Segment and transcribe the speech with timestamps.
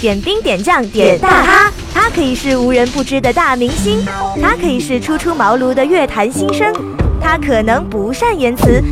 [0.00, 4.02] 点兵点将点大咖，他可以是无人不知的大明星，
[4.40, 6.72] 他可以是初出茅庐的乐坛新生，
[7.20, 8.82] 他可能不善言辞，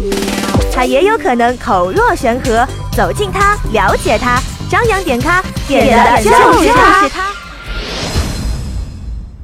[0.70, 2.68] 他也有可能口若悬河。
[2.94, 6.30] 走近他，了解他，张扬点咖，点的就
[6.60, 7.08] 是他。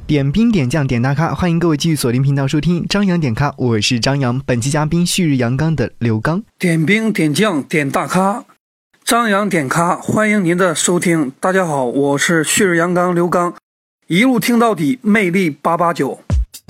[0.05, 4.39] 点兵点将点大咖，欢迎各位继续锁定频道收听张扬点咖，我是张扬。
[4.45, 6.43] 本期嘉宾旭日阳刚的刘刚。
[6.59, 8.43] 点兵点将点大咖，
[9.05, 11.31] 张扬点咖，欢迎您的收听。
[11.39, 13.53] 大家好，我是旭日阳刚刘刚，
[14.07, 16.19] 一路听到底，魅力八八九。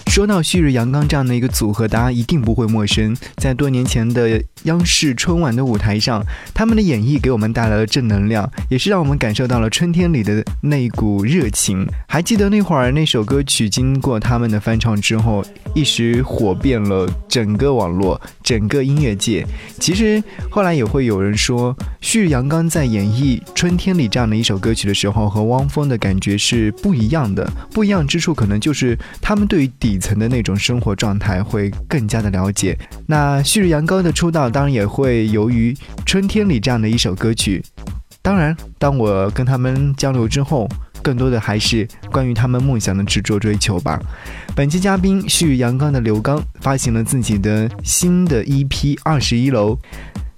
[0.07, 3.15] 说到旭日阳刚这样的一个组合，大家一定不会陌生。
[3.37, 6.21] 在多年前的央视春晚的舞台上，
[6.53, 11.87] 他们的演绎给我们带来了正能量，也是让我们感受到了春天里的那一股热情。
[12.07, 15.43] 还记得那会儿那首歌曲经过他们的翻唱之后，
[15.73, 19.45] 一时火遍了整个网络、整个音乐界。
[19.79, 27.51] 其实后来也会有人说，旭日阳刚在演绎《春天里》这样的一首歌曲的时候，和汪峰的感觉是不一样的。
[27.71, 32.77] 不一样之处，可能就是他们对于底层的那种生活状态会更加的了解。
[33.07, 35.73] 那旭日阳刚的出道，当然也会由于
[36.05, 37.63] 《春天里》这样的一首歌曲。
[38.21, 40.67] 当然，当我跟他们交流之后，
[41.05, 44.01] 更多的还是关于他们梦想的执着追求吧。
[44.55, 48.67] 本期嘉宾是阳刚的刘刚发行了自己的新的 EP
[49.03, 49.75] 《二十一楼》。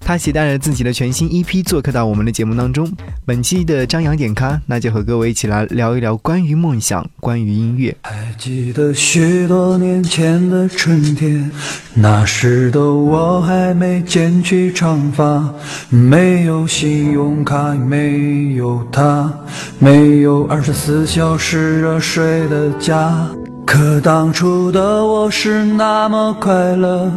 [0.07, 2.89] 他携带着自己的全新 EP 做客到我们的节目当中。
[3.25, 7.93] 本期的张扬点咖，那就和各位一起来聊一聊关于梦想，关于音乐。
[8.03, 11.51] 还记得许多年前的春天，
[11.93, 15.53] 那时的我还没剪去长发，
[15.89, 19.29] 没有信用卡，没有他，
[19.77, 23.27] 没有二十四小时热水的家。
[23.65, 27.11] 可当初的我是那么快乐。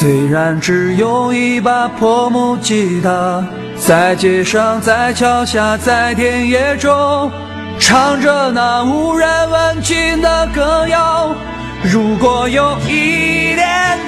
[0.00, 3.44] 虽然只有一把破木吉他，
[3.76, 7.30] 在街上，在桥下，在田野中，
[7.78, 11.34] 唱着那无人问津的歌谣。
[11.82, 13.98] 如果有一天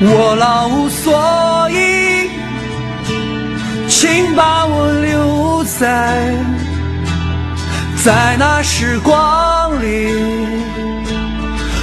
[0.00, 2.30] 我老无所依，
[3.90, 6.32] 请把我留在
[8.02, 10.08] 在那时光里。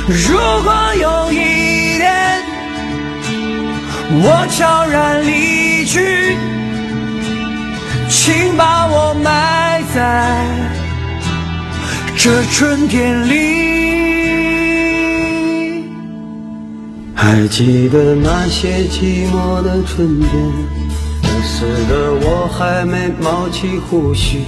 [0.07, 1.70] 如果有一
[2.01, 2.09] 天
[4.23, 6.35] 我悄然离去，
[8.09, 10.01] 请把我埋在
[12.17, 13.41] 这春天里。
[17.13, 20.29] 还记得那些寂寞的春天，
[21.21, 24.39] 那时的我还没冒起胡须，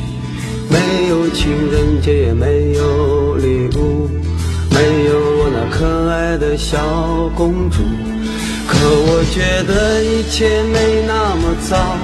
[0.70, 4.10] 没有情人节，也没有礼物，
[4.72, 5.33] 没有
[5.70, 6.78] 可爱的小
[7.36, 7.78] 公主。
[8.66, 11.98] 可我觉得一切没那么糟，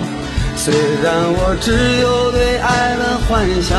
[0.55, 1.71] 虽然我只
[2.01, 3.77] 有对爱的幻想，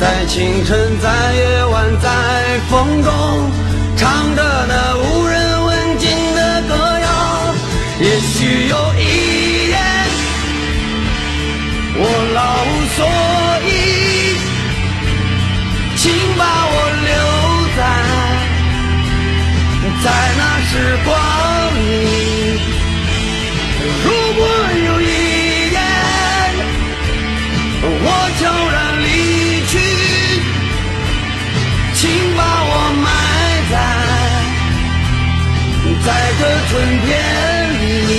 [0.00, 3.12] 在清晨，在夜晚，在风中，
[3.96, 7.54] 唱着那无人问津的歌谣。
[8.00, 9.78] 也许有一天，
[11.94, 12.00] 我
[12.34, 12.98] 老无所
[13.68, 13.70] 依，
[15.96, 16.74] 请把我
[20.04, 20.72] 在，那时
[21.04, 21.10] 光
[21.78, 21.80] 里。
[24.04, 24.40] 如果
[24.86, 25.04] 有一
[25.70, 25.76] 天
[27.84, 28.06] 我
[28.38, 28.40] 悄
[28.72, 29.06] 然离
[29.70, 29.72] 去，
[31.94, 32.00] 请
[32.36, 32.70] 把我
[33.04, 33.06] 埋
[33.70, 33.74] 在
[36.04, 36.06] 在
[36.38, 36.70] 这春
[37.06, 37.08] 天
[38.08, 38.10] 里，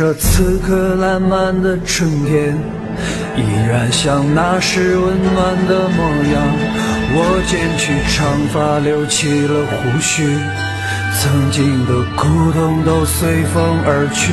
[0.00, 2.56] 这此刻烂漫的春天，
[3.36, 6.02] 依然像那时温暖的模
[6.32, 6.40] 样。
[7.12, 10.24] 我剪去长发，留起了胡须，
[11.20, 14.32] 曾经的苦痛都随风而去。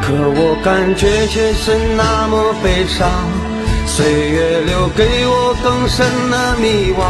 [0.00, 3.06] 可我感觉却是那么悲伤，
[3.84, 7.04] 岁月留给我更深的迷惘。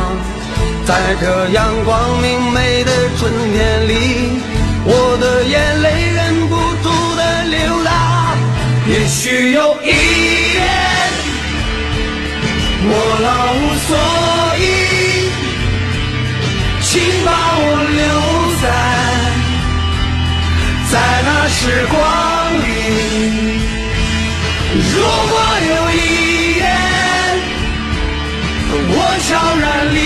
[0.89, 4.43] 在这阳光明媚的春天里，
[4.85, 6.30] 我的眼泪忍。
[7.51, 8.39] 流浪
[8.87, 10.59] 也许有一天
[12.83, 12.93] 我
[13.27, 13.91] 老无所
[14.59, 14.65] 依
[16.81, 16.91] 请
[17.25, 17.65] 把我
[17.99, 18.03] 留
[18.63, 18.65] 在
[20.91, 20.95] 在
[21.27, 21.95] 那时光
[22.63, 22.67] 里
[24.93, 24.95] 如
[25.31, 25.33] 果
[25.71, 25.99] 有一
[26.55, 26.61] 天
[28.93, 28.95] 我
[29.27, 29.65] 悄然
[29.95, 29.99] 离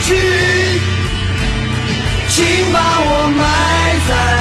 [0.00, 0.08] 去
[2.28, 2.34] 请
[2.72, 3.40] 把我埋
[4.08, 4.35] 在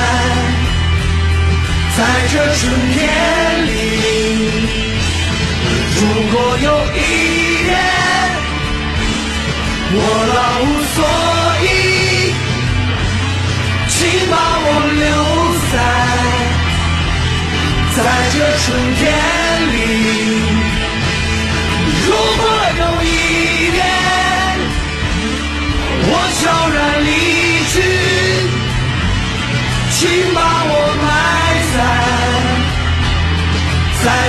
[1.98, 2.62] 在这春
[2.94, 2.98] 天
[3.68, 3.70] 里。
[5.96, 6.00] 如
[6.32, 6.98] 果有一
[7.64, 7.70] 天
[9.94, 9.98] 我
[10.36, 10.64] 老无
[10.94, 10.98] 所
[11.64, 11.66] 依，
[13.88, 13.96] 请
[14.30, 14.34] 把
[14.66, 14.68] 我
[15.02, 15.04] 留
[15.72, 15.74] 在
[17.96, 17.98] 在
[18.34, 18.66] 这春
[18.98, 19.02] 天
[19.72, 19.76] 里。
[22.08, 22.44] 如果
[22.78, 23.08] 有一
[23.72, 23.78] 天
[26.08, 26.12] 我
[26.42, 26.44] 悄
[26.76, 27.10] 然离
[27.72, 27.74] 去，
[29.92, 30.00] 请
[30.34, 30.38] 把
[30.68, 30.74] 我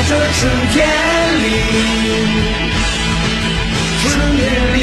[0.08, 0.86] 这春天
[1.42, 1.46] 里，
[4.00, 4.40] 春天
[4.78, 4.80] 里。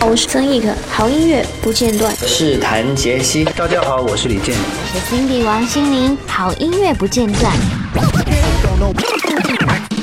[0.00, 2.10] 我是曾轶可，好音乐不间断。
[2.26, 4.54] 是谭杰希，大家好，我是李健。
[4.94, 7.52] 我是 Cindy 王心凌，好音乐不间断。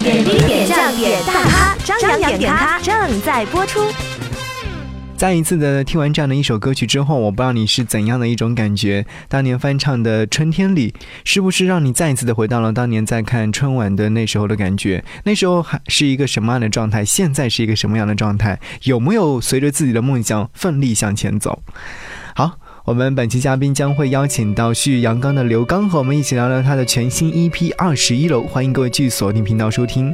[0.01, 0.58] 点滴点
[0.89, 3.79] 将点大咖，张扬点咖正在播出。
[5.15, 9.05] 再一次的听完这样的一首歌曲之后，我不知道你是怎样的一种感觉。
[9.27, 10.91] 当年翻唱的《春天里》，
[11.23, 15.03] 是不是让你再一次的回到了当年在看春晚的那时候的感觉？
[15.25, 17.05] 那时候还是一个什么样的状态？
[17.05, 18.59] 现在是一个什么样的状态？
[18.83, 21.61] 有没有随着自己的梦想奋力向前走？
[22.33, 22.57] 好。
[22.89, 30.11] 我们本期嘉宾将会邀请到旭阳刚的刘刚和我们一起聊聊他的全新 EP《二十一楼》，欢迎各位继续锁定频道收听。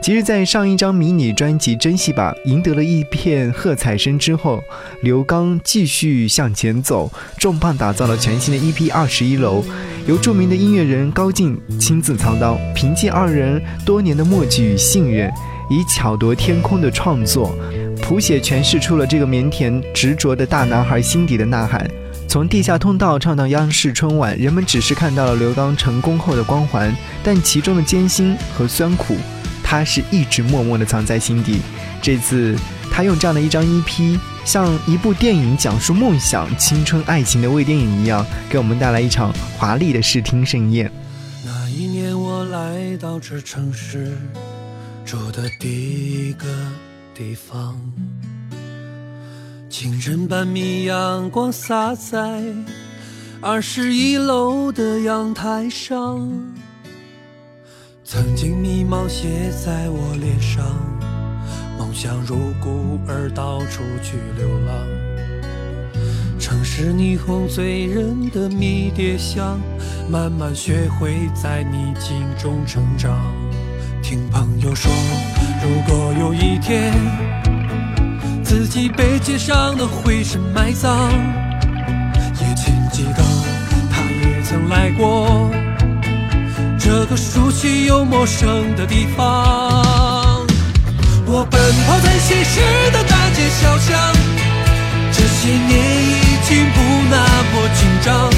[0.00, 4.62] 其实，在上一张迷你专辑《珍惜吧》赢得了一片喝彩声之后，
[5.00, 9.60] 刘刚继续向前走，重磅打造了全新的 EP《二十一楼》，
[10.06, 15.28] 由著名的音乐人高进亲自操刀，凭借二人多年的默契与信任，
[15.68, 17.52] 以巧夺天工的创作，
[18.00, 21.90] 谱写诠释出了这个腼腆执着的大男孩心底的呐喊。
[22.28, 29.16] 从地下通道唱到央视春晚，人们只是看到了刘刚成功后的光环，但其中的艰辛和酸苦，
[29.62, 31.60] 他是一直默默地藏在心底。
[32.00, 32.56] 这次，
[32.90, 40.90] 他用这样的一张 EP，像一部电影讲述梦想、青春、爱情的微电影一样，给我们带来一场华丽的视听盛宴。
[41.44, 44.16] 那一年，我来到这城市，
[45.04, 46.46] 住的第一个
[47.14, 47.78] 地方。
[49.72, 52.42] 清晨半米阳光洒在
[53.40, 56.28] 二十一楼的阳台上，
[58.04, 60.62] 曾经迷茫写在我脸上，
[61.78, 64.76] 梦想如孤儿到处去流浪。
[66.38, 69.58] 城市霓虹醉人的迷迭香，
[70.06, 73.18] 慢慢学会在逆境中成长。
[74.02, 74.92] 听朋友说，
[75.62, 76.92] 如果有一天。
[78.52, 81.10] 自己被街上的灰尘埋葬，
[82.38, 83.22] 也请记得
[83.90, 85.50] 他也曾来过
[86.78, 90.44] 这个熟悉又陌生的地方。
[91.24, 92.60] 我奔跑在现实
[92.92, 94.12] 的大街小巷，
[95.12, 95.70] 这些年
[96.12, 96.78] 已经不
[97.08, 97.16] 那
[97.48, 98.30] 么紧张，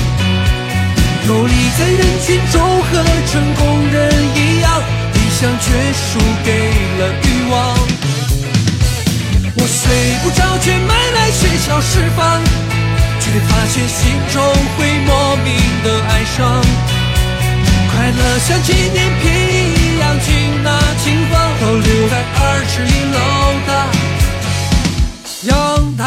[1.26, 4.80] 游离在人群中和成功人一样，
[5.12, 6.70] 理想却输给
[7.00, 8.13] 了欲望。
[9.56, 9.82] 我睡
[10.22, 12.42] 不着，却买来学校释放，
[13.20, 14.42] 却发现心中
[14.76, 16.60] 会莫名的哀伤。
[17.90, 20.68] 快乐像纪念品一样，轻拿
[21.02, 23.18] 轻放，都留在二十一楼
[23.66, 23.70] 的
[25.46, 25.52] 阳
[25.96, 26.02] 台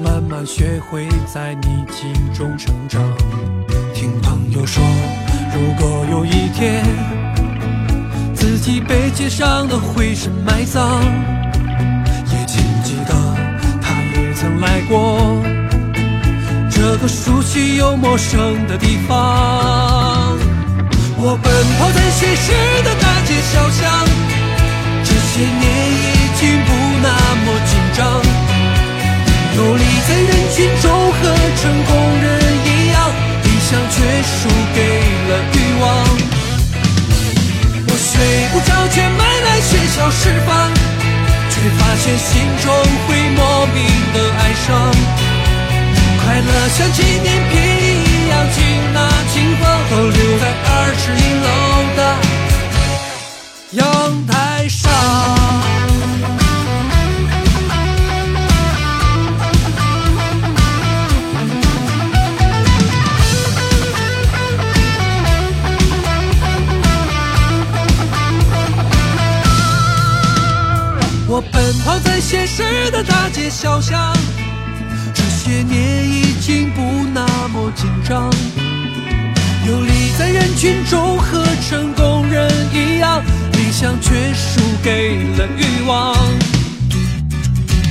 [0.00, 3.02] 慢慢学会在逆境中成长。
[3.92, 4.80] 听朋友说，
[5.52, 6.84] 如果有一天
[8.34, 11.02] 自己被街上的灰尘埋葬，
[12.32, 13.14] 也请记得
[13.82, 15.42] 他也曾来过
[16.70, 20.38] 这个熟悉又陌生的地方。
[21.18, 22.52] 我奔跑在现实
[22.84, 24.06] 的大街小巷，
[25.02, 26.86] 这些年已经不。
[26.98, 27.12] 那
[27.44, 28.20] 么紧张，
[29.56, 31.18] 努力在人群中和
[31.56, 32.24] 成功人
[32.64, 32.96] 一样，
[33.42, 34.36] 理想却输
[34.74, 34.78] 给
[35.28, 35.84] 了欲望。
[37.88, 38.12] 我睡
[38.52, 40.70] 不着，却买来学校释放，
[41.50, 42.28] 却发现心
[42.62, 42.64] 中
[43.06, 43.40] 会莫
[43.74, 43.76] 名
[44.12, 44.68] 的哀伤。
[46.22, 48.36] 快乐像纪念品一样。
[48.36, 48.98] 样，请那
[49.32, 50.70] 清风都留在二
[51.00, 51.46] 十一楼
[51.96, 52.00] 的
[53.72, 53.80] 阳
[54.26, 54.32] 台
[71.84, 74.12] 跑在现实的大街小巷，
[75.14, 76.80] 这些年已经不
[77.14, 78.30] 那么紧张，
[79.66, 86.14] 游离在人群中和成功人一样，理想却输给了欲望。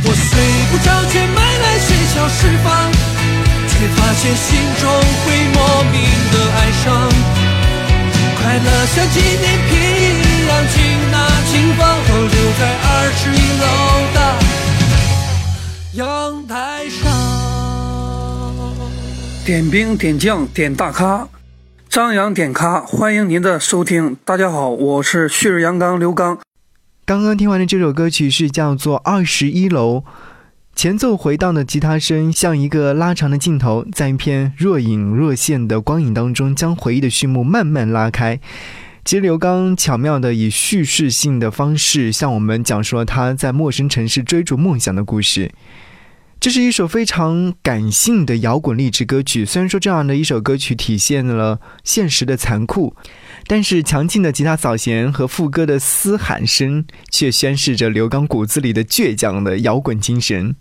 [0.04, 0.40] 我睡
[0.70, 2.92] 不着，却买来喧嚣释放，
[3.70, 4.84] 却发现心中
[5.24, 5.96] 会莫名
[6.32, 6.86] 的哀伤。
[8.38, 9.74] 快乐像纪念品
[19.46, 21.30] 点兵点将点大咖，
[21.88, 24.18] 张扬点咖，欢迎您的收听。
[24.26, 26.40] 大家好，我是旭日阳刚刘刚。
[27.06, 29.98] 刚刚听完的这首歌曲是叫做《二十一楼》，
[30.76, 38.40] 前奏回荡的吉他声像一个拉长的镜头，在一片若隐若现的光影当中，将回忆的序幕慢慢拉开。
[39.04, 45.52] 其实刘刚巧妙地以叙事性的方式向我们讲述了他在陌生城市追逐梦想的故事。
[46.46, 49.44] 这是一首非常感性的摇滚励志歌曲。
[49.44, 52.96] 虽然说这样的一首歌曲体现了现实的残酷，
[53.48, 60.56] 但是强劲的吉他扫弦和副歌的嘶喊声，却宣示着刘刚骨子里的倔强的摇滚精神。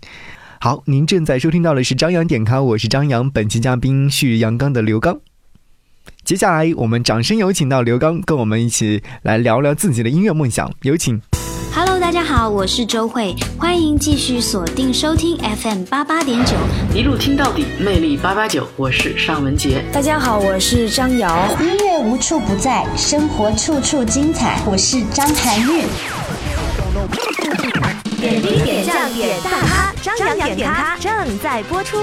[0.59, 5.19] 好，您正在收听到的是张扬点咖，我是张扬，本期嘉宾是阳刚的刘刚。
[6.23, 10.73] 接下来，我们掌声有请到刘刚，跟我们一起来聊聊自己的音乐梦想。
[10.81, 11.21] 有请。
[12.15, 16.53] 大家好，我是周慧，欢迎继续锁定收听 FM 八八点九。
[16.93, 19.83] 一路听到底，魅力八八九，我是尚文杰。
[19.91, 21.45] 大家好，我是张瑶。
[21.59, 24.61] 音乐无处不在，生活处处精彩。
[24.65, 25.83] 我是张含韵。
[28.17, 31.97] 点兵点将点大咖，张扬点咖正在播出。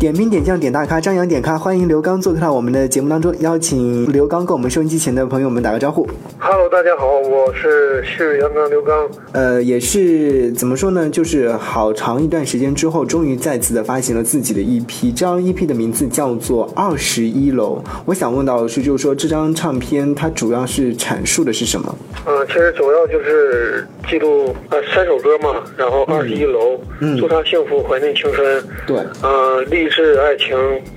[0.00, 6.08] 点兵点将点大咖，张扬点咖，欢迎刘刚做客到我们的节目当中，邀请刘刚跟我们收音机前的朋友们打个招呼。
[6.38, 9.06] Hello，大家好，我是旭日阳刚刘刚。
[9.32, 11.10] 呃，也是怎么说呢？
[11.10, 15.12] 就是好长一段时间之后，终于再次的发行了自己的 EP。
[15.12, 17.82] 这张 EP 的名字叫做《二十一楼》。
[18.06, 21.94] 我想问到的是，就是说这张唱片它主要是阐述的是什么？
[22.24, 30.56] 嗯、其实主要就是记录呃三首歌嘛，然后二十一楼，嗯祝他幸福，怀念青春，对，呃，励志、爱情，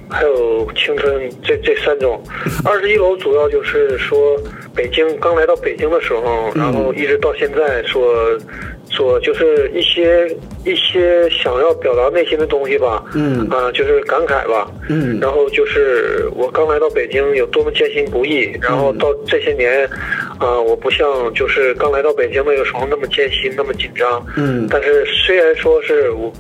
[0.10, 2.22] 还有青春这这三种。
[2.64, 4.40] 二十一楼主要就是说
[4.74, 8.38] 北京刚来到北京的时候，然后一直到现在说
[8.96, 10.28] 说就是一些
[10.64, 13.48] 一些想要表达内心的东西吧，嗯。
[13.50, 15.20] 啊、就是感慨吧，嗯。
[15.20, 19.90] 然后就是我刚来到北京有多么艰辛不易，然后到这些年，
[20.40, 24.68] 啊、我不像就是刚来到北京那个时候那么艰辛，那么紧张，嗯。
[24.70, 26.32] 但是虽然说是我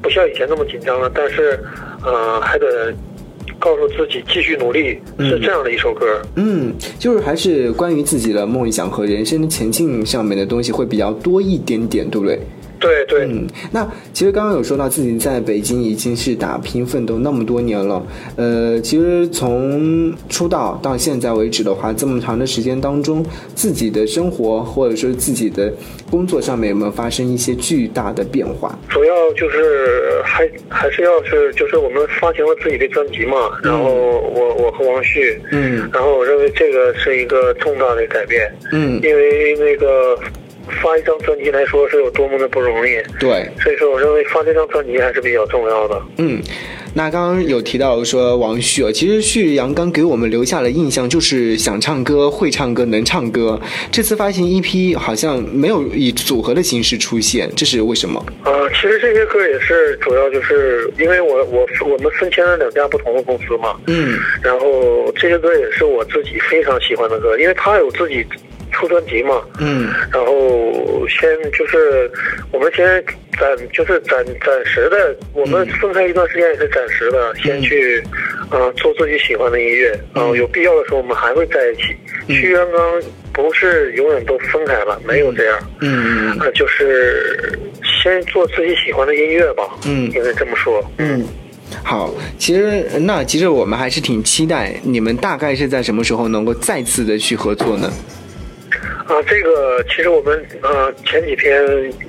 [0.00, 1.58] 不像以前那么紧张了，但是，
[2.04, 2.94] 呃，还得
[3.58, 6.06] 告诉自己继续努力，是这样的一首歌。
[6.36, 12.38] 嗯，就是还是关于自己的梦想和人生的前进上面的东西会比较多一点点，对不对？
[12.78, 18.04] 对对，嗯，那其实刚刚有说到自己在北京已经是打拼奋斗那么多年了，
[18.36, 25.72] 呃，其实从出道到现在为止的话，这么长的时间当中，自己的生活或者说自己的
[26.10, 28.78] 工作上面有没有发生一些巨大的变化？
[28.88, 35.88] 主要就是还还是要是就是我们发行了自己的专辑嘛，然后我我和王旭，嗯。
[35.92, 40.18] 然后我认为这个是一个重大的改变，嗯，因为那个
[40.82, 46.00] 发一张专辑来说是有多么的不容易，对，所以说我认为发这张专辑还是比较重要的。
[46.18, 46.40] 嗯，
[46.94, 53.60] 那刚刚有提到说王旭啊，其实旭阳刚给我们留下的印象就是想唱歌、会唱歌、能唱歌。
[53.90, 58.18] 这次发行 EP 好像没有以组合的形式出现，这是为什么？
[58.44, 68.24] 啊、其实这些歌也是主要就是因为我我我们分签了两家不同的公司嘛，嗯然后这些歌也是我自己非常喜欢的歌，因为他有自己
[68.72, 69.88] 出专辑嘛，嗯。
[70.12, 72.10] 然后先就是
[72.52, 72.84] 我们先
[73.38, 78.02] 暂就是暂暂时的，我们分开一段时间也是暂时的，先去
[78.50, 81.96] 啊、呃做自己喜欢的音乐，然后有必要的时候我们还会在一起。
[82.28, 87.58] 去刚刚不是永远都分开了，没有这样，嗯呃，就是
[88.02, 90.10] 先做自己喜欢的音乐吧，嗯。
[90.12, 90.84] 应该这么说。
[90.98, 91.24] 嗯。
[91.84, 97.90] 好，其实那其实我们还是挺期待你们大概是在什么时候能够再次的去合作呢？
[99.08, 101.64] 啊，这个其实我们呃前几天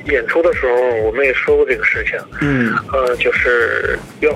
[0.06, 0.76] 演出的时候，
[1.06, 2.20] 我们也说过这个事情。
[2.42, 4.30] 嗯呃，就是要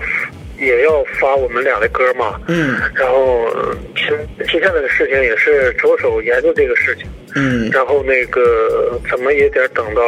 [0.57, 2.39] 也要发我们俩的歌嘛。
[2.47, 2.79] 嗯。
[2.95, 3.47] 然后
[3.95, 7.05] 现接下来的事情也是着手研究这个事情。
[7.35, 7.69] 嗯。
[7.69, 10.01] 然后那个怎么也得等到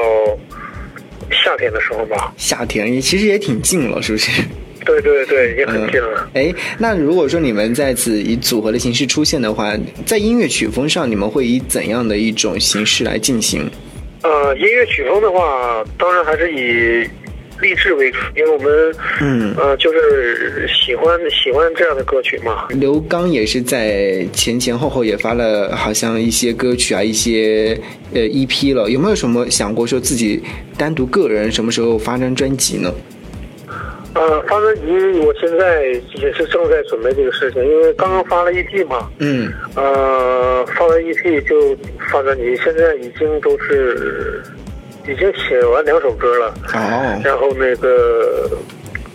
[1.31, 2.33] 夏天的时候吧。
[2.37, 4.31] 夏天其实也挺近了，是不是？
[4.85, 6.29] 对对对，也很近了。
[6.33, 9.75] 哎，那如果说你们在此以组合的形式出现的话，
[10.05, 13.69] 在音乐曲风上，你们会以怎样的一种形式来进行？
[14.21, 17.07] 呃，音乐曲风的话，当然还是以
[17.61, 22.67] 励志为主，因为我们嗯呃就是喜欢喜欢这样的歌曲嘛。
[22.69, 27.79] 刘刚也是在前前后后也发了好像一些歌曲啊，一些
[28.13, 28.89] 呃 EP 了。
[28.89, 30.41] 有没有什么想过说自己
[30.77, 32.93] 单独个人什么时候发张专辑呢？
[34.15, 35.83] 呃，发专辑，我现在
[36.15, 39.09] 也是正在准备这个事情，因为刚刚发了 EP 嘛。
[39.19, 39.51] 嗯。
[39.75, 41.77] 呃，发完 EP 就
[42.09, 44.41] 发专辑，现在已经都是
[45.07, 46.53] 已经写完两首歌了。
[46.73, 47.21] 哦。
[47.23, 48.49] 然后那个。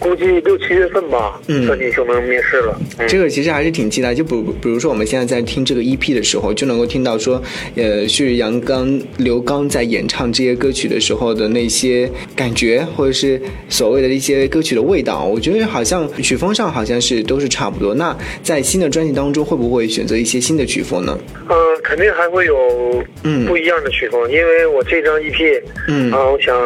[0.00, 2.76] 估计六七月份吧，嗯，就能面试了。
[3.06, 4.14] 这个其实还是挺期待。
[4.14, 7.40] 就比比如说，我们现在在听这个 EP 的时候，就能够听到说，
[7.76, 13.38] 呃，旭日阳刚、刘刚在演唱这些歌曲的时候的那些感觉，或者是
[13.68, 15.22] 所谓的一些歌曲的味道。
[15.22, 17.94] 我觉得好像曲风上好像是都是差不多。
[17.94, 21.18] 那在新的专辑当中，会不会选择一些新的曲风呢？
[21.50, 21.54] 嗯，
[21.84, 26.56] 肯定还会有嗯不一样的曲风，因为我这张 EP，嗯啊，我想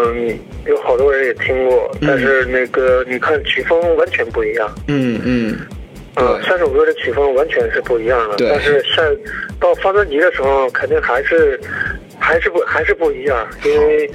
[0.69, 3.19] 有好多人也听过，但是那个你。
[3.25, 5.59] 看曲风完全不一样，嗯嗯，
[6.16, 8.37] 嗯，三首歌的曲风完全是不一样的。
[8.38, 9.02] 但是像
[9.59, 11.59] 到发专辑的时候，肯定还是
[12.19, 14.11] 还是不还是不一样，因为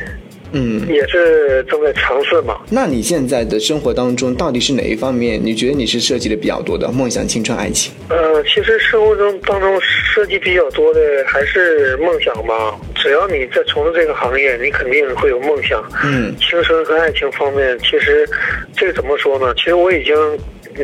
[0.51, 2.60] 嗯也是正在尝试嘛。
[2.70, 5.39] 那你现在的生活当中，到底是哪一方面？
[5.44, 6.91] 你觉得你是涉及的比较多的？
[6.91, 7.94] 梦想、青春、爱情？
[8.10, 12.75] 呃，其实生活中当中涉及比较多的还是梦想吧。
[12.96, 15.84] 只要你在从事这个行业，你肯定会有梦想。
[16.03, 18.27] 嗯，青春和爱情方面，其实
[18.75, 19.53] 这个怎么说呢？
[19.55, 20.16] 其实我已经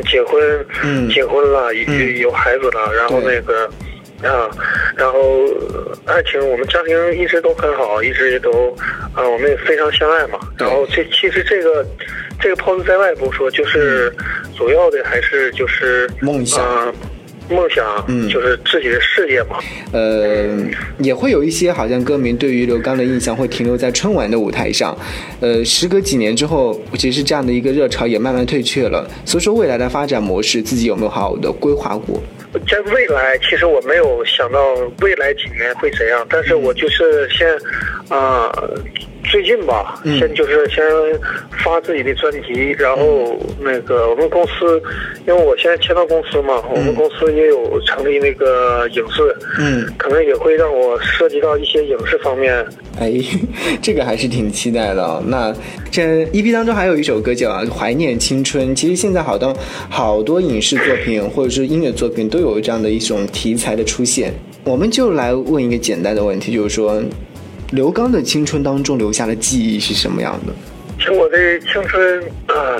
[0.04, 1.82] 结婚，嗯，结婚了，有
[2.20, 3.68] 有孩子了，然后那个
[4.22, 4.48] 啊，
[4.96, 5.20] 然后
[6.06, 8.74] 爱情，我们家庭一直都很好，一直也都
[9.14, 10.38] 啊，我们也非常相爱嘛。
[10.58, 11.86] 然后这其实这个
[12.40, 14.12] 这个抛之在外不说，就是
[14.56, 16.64] 主要的还是就是梦想。
[17.48, 19.58] 梦想，嗯，就是自己的事业嘛。
[19.92, 20.48] 呃，
[20.98, 24.96] 也会有一些好像歌迷对于刘刚的印象会停留在春晚的舞台上。
[25.40, 29.08] 呃，时隔几年之后，其实这样的一个热潮也慢慢退却了。
[29.24, 32.22] 所以说，未来的发展模式，自己有没有好好的规划过？
[32.68, 37.48] 在未来，其实我没有想到未来几年会怎样，但是我就是先，
[38.08, 38.50] 啊。
[39.30, 40.84] 最近吧，先就是先
[41.64, 44.80] 发自己的专辑，然后那个我们公司，
[45.26, 52.64] 因为我现在签到公司嘛，我们公司也有成立那个影视，嗯，可能也会让我涉及到一些影视方面。
[52.98, 53.12] 哎，
[53.82, 55.22] 这个还是挺期待的。
[55.26, 55.54] 那
[55.90, 59.54] 这 EP 当中还有一首歌叫《怀念青春》，其实现在好多
[59.90, 64.32] 好多影视作品或者是音乐作品都有这样的一种题材的出现。
[64.64, 67.02] 我们就来问一个简单的问题，就是说。
[67.72, 70.52] 刘刚的青春当中留下的记忆是什么样的？
[70.98, 72.76] 其实我的青春啊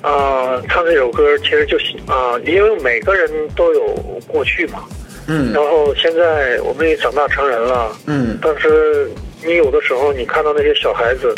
[0.00, 3.86] 啊，唱这首歌其实就是啊，因为每个人都有
[4.28, 4.84] 过去嘛，
[5.26, 9.10] 嗯，然后现在我们也长大成人了，嗯，但是
[9.44, 11.34] 你有的时候你看到那些小孩子，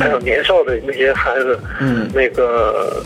[0.00, 3.02] 还有年少的那些孩子，嗯，那个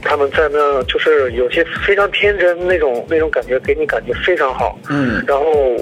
[0.00, 5.76] 他们在那就是有些非常天真那种那种感觉，给你感觉非常好，嗯，然后。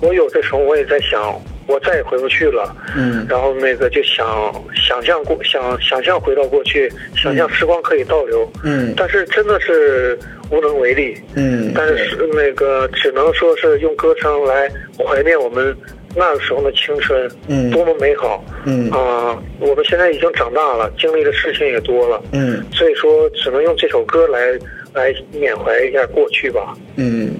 [0.00, 2.74] 我有的时候我也在想，我再也回不去了。
[2.96, 8.50] 嗯，然后那个就想想象过，想想象回到过去，想象时光可以倒流。
[8.64, 10.18] 嗯，但是真的是
[10.50, 11.16] 无能为力。
[11.34, 15.76] 嗯，但是那个只能说是用歌声来怀念我们
[16.16, 17.30] 那个时候的青春。
[17.48, 18.42] 嗯，多么美好。
[18.64, 22.22] 嗯啊，我们现在已经长大了，经历的事情也多了。
[22.32, 24.58] 嗯，所以说只能用这首歌来
[24.94, 26.76] 来缅怀一下过去吧。
[26.96, 27.30] 嗯。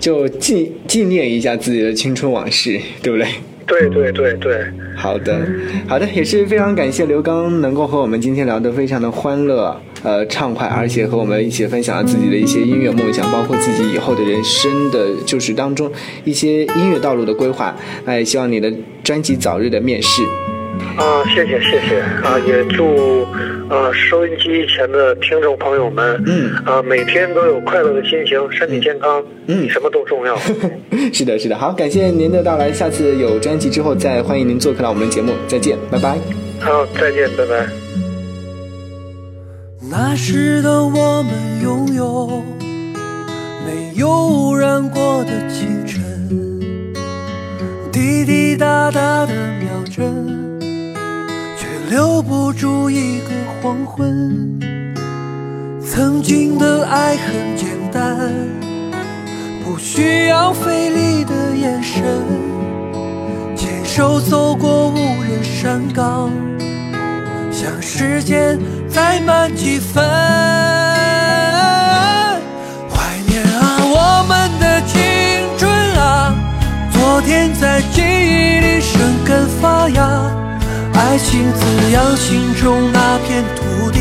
[0.00, 3.28] 就纪纪念一下自己的青春往事，对不对？
[3.64, 4.60] 对对对对，
[4.96, 5.40] 好的，
[5.86, 15.90] 好的，也是非常感谢刘刚能够和我们今天聊得非常的欢乐，呃，畅快，而且和我们一起分享了自己的一些音乐梦想，包括自己以后的人生的就是当中
[16.24, 17.72] 一些音乐道路的规划。
[18.04, 18.70] 那也希望你的
[19.04, 20.24] 专辑早日的面世。
[20.96, 22.38] 啊，谢谢谢谢啊！
[22.46, 23.22] 也祝
[23.68, 30.36] 啊收音机前的听众朋友们，嗯啊每天都有快乐的心情，身体健康，嗯，什么都重要。
[31.12, 36.18] 是的，是的，好，感谢您的到来，下次有专辑之后再欢迎您做客到我们的节目，再见，拜拜。
[36.60, 37.66] 好，再见，拜拜。
[39.90, 42.42] 那时的我们拥有
[43.66, 46.02] 没有污染过的清晨，
[47.90, 50.51] 滴滴答答的秒针。
[51.92, 53.26] 留不住一个
[53.60, 54.58] 黄昏，
[55.78, 58.16] 曾经的爱很简单，
[59.62, 62.02] 不需要费力的眼神，
[63.54, 66.30] 牵手走过无人山岗，
[67.50, 70.02] 想时间再慢几分。
[72.88, 74.98] 怀念啊，我们的青
[75.58, 76.34] 春啊，
[76.90, 80.31] 昨天在记忆里生根发芽，
[81.12, 84.00] 爱情滋养心中那片土地。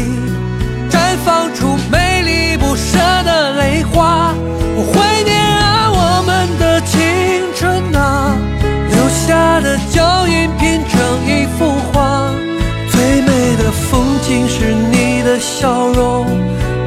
[0.90, 4.34] 绽放出美丽不舍的泪花。
[4.78, 7.02] 我怀念啊，我们的青
[7.54, 8.34] 春啊，
[8.90, 12.32] 留下的脚印拼成一幅画。
[12.90, 16.26] 最美的风景是你的笑容，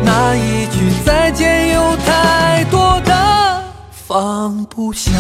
[0.03, 5.13] 那一句再见有太多的放不下。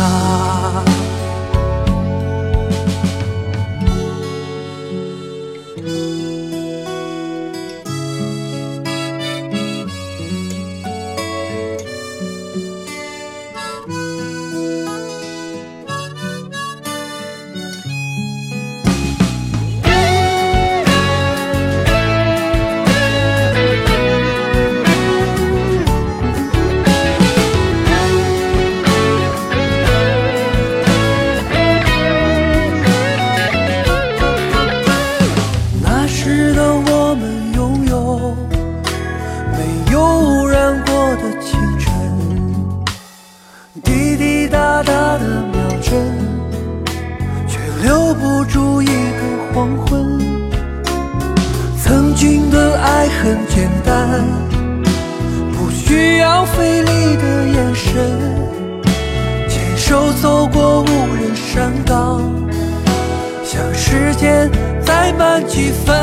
[65.24, 65.96] 慢几分。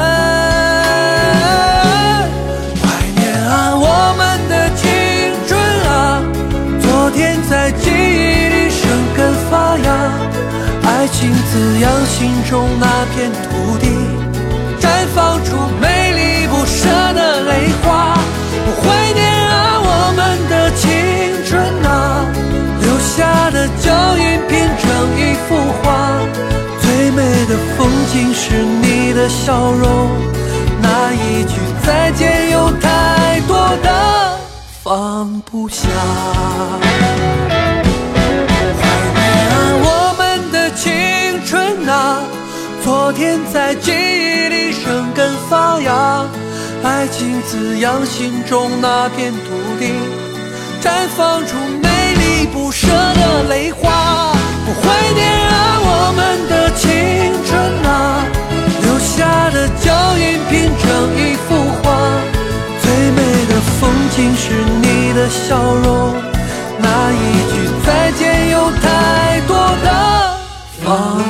[2.81, 2.84] 怀
[3.15, 3.53] 念啊，
[3.86, 4.84] 我们的青
[5.47, 5.51] 春
[5.88, 5.93] 啊，
[6.81, 8.81] 昨天在记忆里生
[9.15, 9.88] 根发芽，
[10.89, 12.17] 爱情滋养心
[12.49, 13.86] 中那片土地，
[14.81, 15.86] 绽放出美
[16.17, 18.17] 丽不舍的泪花。
[18.65, 19.21] 我怀念
[19.53, 19.53] 啊，
[19.89, 20.89] 我们的青
[21.45, 21.49] 春
[21.86, 22.25] 啊，
[22.81, 23.86] 留下的脚
[24.17, 24.84] 印拼成
[25.15, 25.49] 一幅
[25.84, 25.86] 画。
[26.81, 28.43] 最美的风景是
[28.84, 30.10] 你的笑容，
[30.82, 34.39] 那一句再见有太多的
[34.84, 35.88] 放不下。
[38.82, 40.89] 怀念啊，我们的青
[41.45, 42.24] 春啊，
[42.84, 46.26] 昨天在记忆里生根发芽，
[46.84, 49.39] 爱情滋养心中那片土
[49.80, 49.91] 地，
[50.82, 54.34] 绽放出美丽不舍的泪花。
[54.65, 56.88] 我怀念啊，我们的青
[57.45, 57.52] 春
[57.86, 58.20] 啊，
[59.21, 61.53] 下的脚印拼成一幅
[61.84, 61.84] 画。
[62.81, 63.79] 最美的风
[64.15, 64.43] 景是
[64.81, 66.15] 你的笑容，
[66.79, 67.53] 那一句
[67.86, 69.88] 再见有太多的
[70.84, 71.21] 放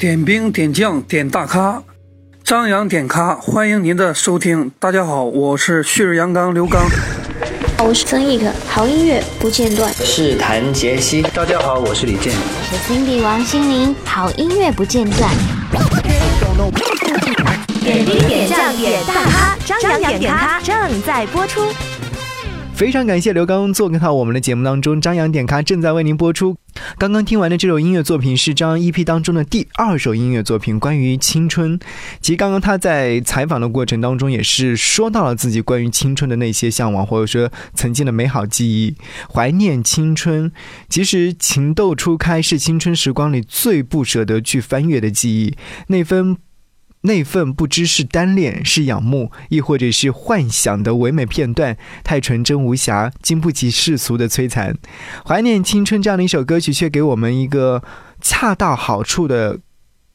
[0.00, 1.82] 点兵点将点大咖，
[2.42, 4.72] 张扬点咖，欢迎您的收听。
[4.78, 6.80] 大家好，我是旭日阳刚刘刚。
[7.84, 9.92] 我是曾轶可，好音乐不间断。
[9.92, 12.32] 是谭杰希，大家好，我是李健。
[12.32, 15.30] 我是 Cindy 王心凌，好音乐不间断。
[17.82, 21.60] 点兵点将点大咖，张扬点咖正在播出。
[22.80, 26.56] 非常感谢刘刚做客到我们的节目当中，张扬点咖正在为您播出。
[26.96, 31.78] 刚刚听完的这首音乐作品是张 EP 当中的第二首音乐作品，关于青春。
[32.22, 38.96] 其实刚刚他在采访的过程当中也是说到了自己关于青春的那些向往，或者说曾经的美好记忆，
[39.30, 40.50] 怀念青春。
[40.88, 45.54] 其实情窦初开是青春时光里最不舍得去翻阅的记忆，
[45.88, 46.38] 那份。
[47.02, 54.76] 那份不知是单恋是仰慕，亦或者是幻想的唯美片段，太纯真无瑕，经不起世俗的摧残。
[55.24, 57.82] 怀念青春这样的一首歌曲，却给我们一个
[58.20, 59.58] 恰到好处的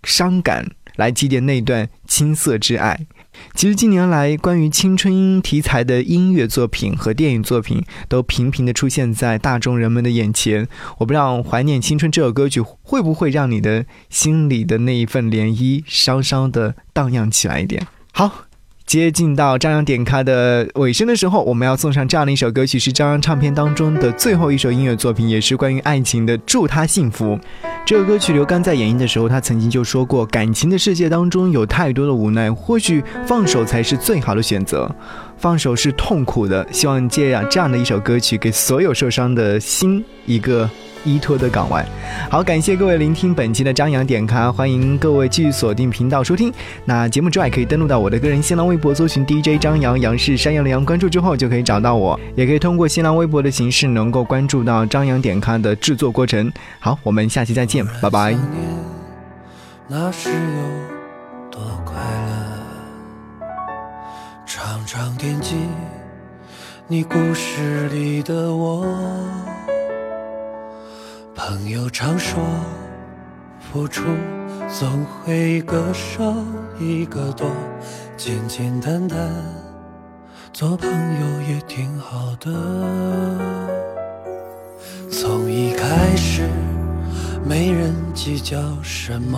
[0.03, 3.07] 伤感，来祭奠那段青涩之爱。
[3.53, 10.67] 其实近年来，关于青春题材的音乐作品和电影作品都频频的出现在大众人们的眼前。
[10.97, 17.85] 我不知道《怀念青春》这首歌曲会不会让你的心里的那一份涟漪稍稍的荡漾起来一点。
[18.11, 18.44] 好，
[18.85, 26.37] 接近到张扬点咖的尾声的时候，我们要送上这样的一首歌曲，是张扬唱片当中的最后一首音乐作品，也是关于爱情的。
[26.39, 27.37] 祝他幸福。
[27.83, 34.89] 这个歌曲刘刚在演绎的时候，他曾经就说过，感情的世界当中有太多的无奈，或许放手才是最好的选择。
[35.37, 40.69] 放手是痛苦的，希望借呀这样的一首歌曲，给所有受伤的心一个。
[41.05, 41.85] 依托的港湾，
[42.29, 46.51] 好，感谢各位聆听本期的张扬点咖，欢迎各位继续锁定频道收听。
[46.83, 56.51] 那节目之外，可以登录到我的个人新浪微博，搜寻 DJ 张扬，杨是山羊的羊，关注之后就可以找到我，也可以通过新浪微博的形式能够关注到张扬点咖的制作过程。
[56.79, 58.35] 好，我们下期再见，拜拜。
[59.87, 60.35] 那是有
[61.51, 63.45] 多快乐？
[64.47, 65.55] 常常惦记
[66.87, 68.85] 你故事里的我。
[71.35, 72.41] 朋友常说，
[73.59, 74.03] 付出
[74.69, 76.33] 总会一个少
[76.79, 77.45] 一个多，
[78.15, 79.19] 简简单单
[80.53, 82.49] 做朋友也挺好的。
[85.11, 86.47] 从一开始，
[87.43, 89.37] 没人计较什么，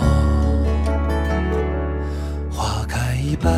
[2.52, 3.52] 花开一半，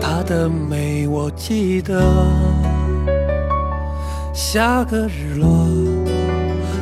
[0.00, 2.00] 它的美我记得，
[4.32, 5.59] 下个日落。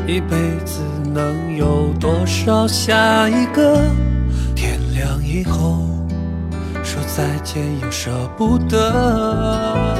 [0.09, 0.81] 一辈子
[1.13, 3.85] 能有多少下一个？
[4.57, 5.87] 天亮以后
[6.83, 9.95] 说再见又舍不得。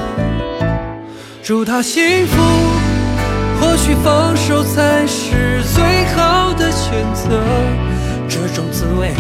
[1.43, 2.43] 祝他幸福，
[3.61, 7.39] 或许放手才是最好的选择。
[8.27, 9.13] 这种滋味，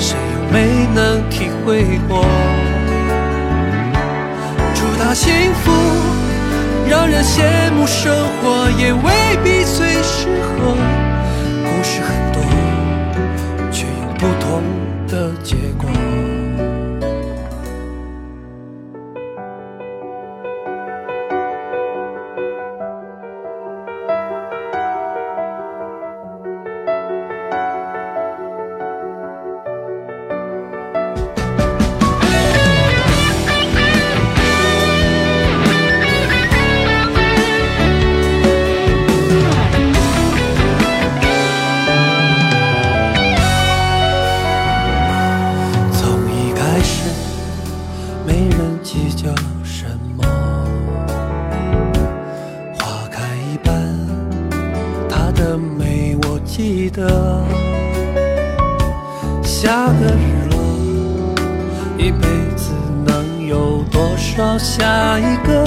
[0.00, 2.26] 谁又没能体会过？
[4.74, 5.70] 祝他幸福。
[6.88, 8.12] 让人羡慕生
[8.42, 10.76] 活，也未必最适合。
[11.64, 12.42] 故事很多，
[13.70, 14.62] 却有不同
[15.08, 15.88] 的结果。
[56.92, 57.44] 的
[59.42, 60.58] 下个日落，
[61.98, 62.26] 一辈
[62.56, 62.72] 子
[63.04, 65.64] 能有多少下一个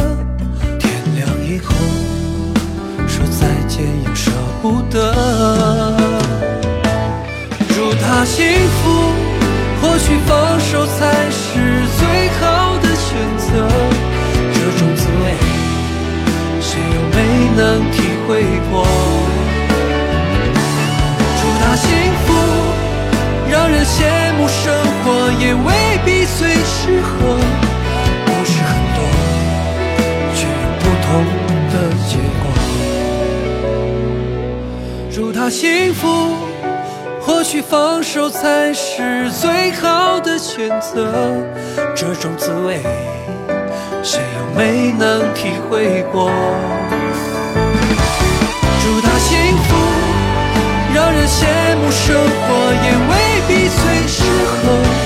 [0.79, 1.73] 天亮以后，
[3.07, 4.31] 说再见又舍
[4.61, 5.13] 不得。
[7.69, 9.13] 祝他幸福，
[9.81, 13.67] 或许放手才是最好的选择。
[14.53, 15.23] 这种滋味，
[16.61, 17.17] 谁又没
[17.55, 17.95] 能体
[18.27, 18.85] 会过？
[24.61, 25.69] 生活，也未
[26.05, 27.11] 必最适合。
[28.25, 28.99] 故事很多，
[30.35, 31.09] 却有不同
[31.71, 31.75] 的
[32.07, 32.11] 结
[32.41, 32.43] 果，
[35.11, 36.03] 祝他幸福。
[37.25, 41.33] 或许放手才是最好的选择。
[41.95, 42.81] 这种滋味，
[44.03, 46.29] 谁又没能体会过？
[48.83, 49.75] 祝他幸福，
[50.93, 53.11] 让人羡慕生活，也未
[53.47, 55.02] 必最适合。